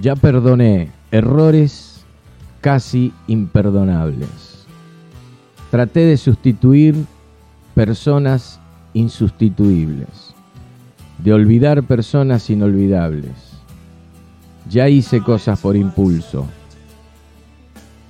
Ya 0.00 0.16
perdoné 0.16 0.90
errores 1.10 2.04
casi 2.62 3.12
imperdonables. 3.26 4.66
Traté 5.70 6.00
de 6.00 6.16
sustituir 6.16 6.94
personas 7.74 8.58
insustituibles, 8.94 10.34
de 11.18 11.34
olvidar 11.34 11.82
personas 11.82 12.48
inolvidables. 12.48 13.52
Ya 14.70 14.88
hice 14.88 15.20
cosas 15.20 15.60
por 15.60 15.76
impulso. 15.76 16.46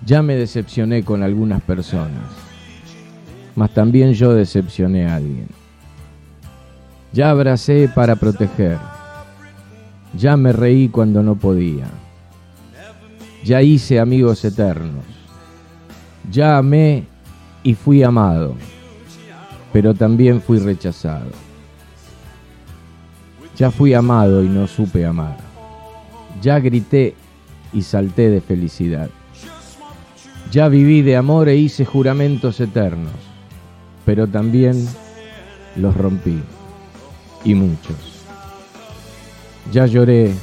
Ya 0.06 0.22
me 0.22 0.36
decepcioné 0.36 1.02
con 1.02 1.24
algunas 1.24 1.60
personas, 1.60 2.24
mas 3.56 3.74
también 3.74 4.14
yo 4.14 4.32
decepcioné 4.32 5.08
a 5.08 5.16
alguien. 5.16 5.48
Ya 7.12 7.30
abracé 7.30 7.90
para 7.92 8.14
proteger. 8.14 8.78
Ya 10.16 10.36
me 10.36 10.52
reí 10.52 10.88
cuando 10.88 11.22
no 11.22 11.36
podía. 11.36 11.86
Ya 13.44 13.62
hice 13.62 14.00
amigos 14.00 14.44
eternos. 14.44 15.04
Ya 16.30 16.58
amé 16.58 17.04
y 17.62 17.74
fui 17.74 18.02
amado, 18.02 18.54
pero 19.72 19.94
también 19.94 20.40
fui 20.40 20.58
rechazado. 20.58 21.30
Ya 23.56 23.70
fui 23.70 23.94
amado 23.94 24.42
y 24.42 24.48
no 24.48 24.66
supe 24.66 25.04
amar. 25.04 25.36
Ya 26.40 26.58
grité 26.58 27.14
y 27.72 27.82
salté 27.82 28.30
de 28.30 28.40
felicidad. 28.40 29.10
Ya 30.50 30.68
viví 30.68 31.02
de 31.02 31.16
amor 31.16 31.48
e 31.48 31.56
hice 31.56 31.84
juramentos 31.84 32.58
eternos, 32.60 33.12
pero 34.04 34.26
también 34.26 34.88
los 35.76 35.96
rompí, 35.96 36.42
y 37.44 37.54
muchos. 37.54 38.09
Ya 39.72 39.86
lloré 39.86 40.34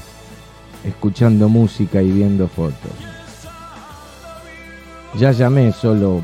escuchando 0.84 1.50
música 1.50 2.02
y 2.02 2.12
viendo 2.12 2.48
fotos. 2.48 2.92
Ya 5.20 5.32
llamé 5.32 5.72
solo 5.72 6.22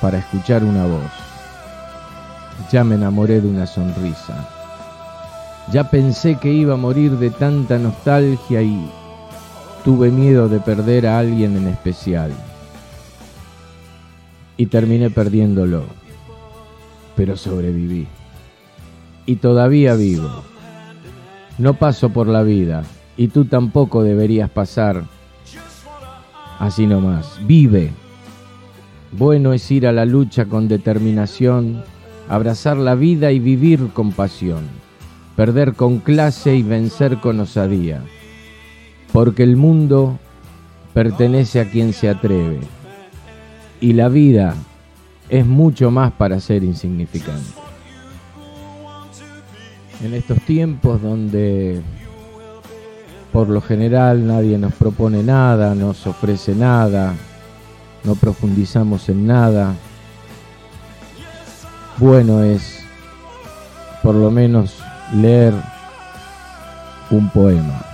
para 0.00 0.18
escuchar 0.18 0.64
una 0.64 0.84
voz. 0.84 1.12
Ya 2.72 2.84
me 2.84 2.96
enamoré 2.96 3.40
de 3.40 3.48
una 3.48 3.66
sonrisa. 3.66 4.48
Ya 5.72 5.90
pensé 5.90 6.36
que 6.36 6.52
iba 6.52 6.74
a 6.74 6.78
morir 6.78 7.12
de 7.12 7.30
tanta 7.30 7.78
nostalgia 7.78 8.62
y 8.62 8.90
tuve 9.84 10.10
miedo 10.10 10.48
de 10.48 10.58
perder 10.58 11.06
a 11.06 11.18
alguien 11.18 11.56
en 11.56 11.68
especial. 11.68 12.32
Y 14.56 14.66
terminé 14.66 15.10
perdiéndolo. 15.10 15.84
Pero 17.14 17.36
sobreviví. 17.36 18.08
Y 19.26 19.36
todavía 19.36 19.94
vivo. 19.94 20.49
No 21.60 21.74
paso 21.74 22.08
por 22.08 22.26
la 22.26 22.42
vida 22.42 22.84
y 23.18 23.28
tú 23.28 23.44
tampoco 23.44 24.02
deberías 24.02 24.48
pasar 24.48 25.04
así 26.58 26.86
nomás. 26.86 27.38
Vive. 27.46 27.92
Bueno 29.12 29.52
es 29.52 29.70
ir 29.70 29.86
a 29.86 29.92
la 29.92 30.06
lucha 30.06 30.46
con 30.46 30.68
determinación, 30.68 31.84
abrazar 32.30 32.78
la 32.78 32.94
vida 32.94 33.30
y 33.30 33.40
vivir 33.40 33.90
con 33.92 34.12
pasión, 34.12 34.68
perder 35.36 35.74
con 35.74 35.98
clase 35.98 36.56
y 36.56 36.62
vencer 36.62 37.18
con 37.18 37.38
osadía, 37.40 38.00
porque 39.12 39.42
el 39.42 39.56
mundo 39.56 40.18
pertenece 40.94 41.60
a 41.60 41.68
quien 41.68 41.92
se 41.92 42.08
atreve 42.08 42.60
y 43.82 43.92
la 43.92 44.08
vida 44.08 44.54
es 45.28 45.44
mucho 45.44 45.90
más 45.90 46.12
para 46.12 46.40
ser 46.40 46.64
insignificante. 46.64 47.59
En 50.02 50.14
estos 50.14 50.40
tiempos 50.42 51.02
donde 51.02 51.82
por 53.32 53.48
lo 53.48 53.60
general 53.60 54.26
nadie 54.26 54.56
nos 54.58 54.72
propone 54.72 55.22
nada, 55.22 55.74
nos 55.74 56.06
ofrece 56.06 56.54
nada, 56.54 57.14
no 58.04 58.14
profundizamos 58.14 59.08
en 59.08 59.26
nada. 59.26 59.74
Bueno 61.98 62.42
es 62.42 62.82
por 64.02 64.14
lo 64.14 64.30
menos 64.30 64.78
leer 65.14 65.52
un 67.10 67.28
poema 67.30 67.84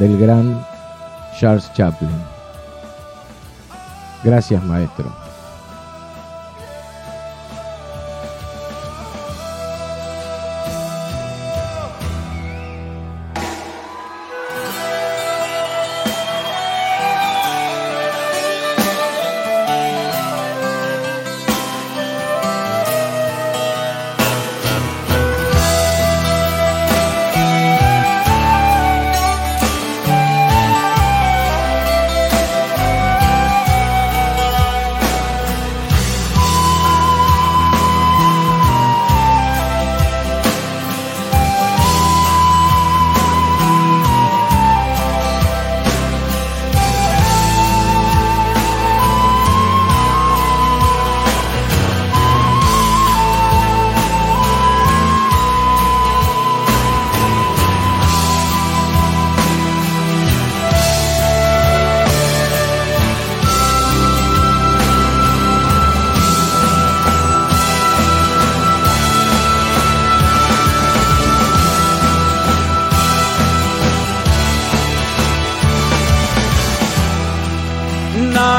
del 0.00 0.18
gran 0.18 0.60
Charles 1.38 1.72
Chaplin. 1.74 2.10
Gracias 4.24 4.64
maestro. 4.64 5.27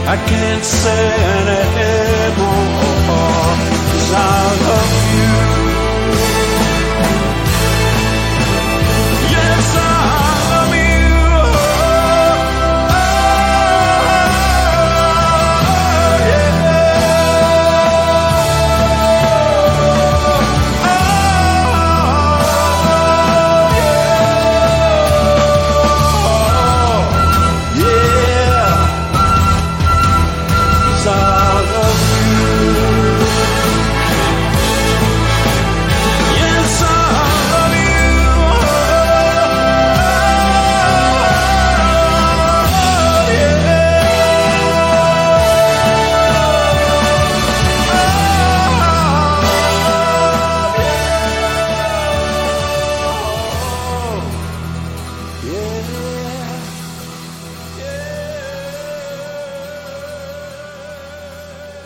I 0.10 0.16
can't 0.16 0.64
say 0.64 1.47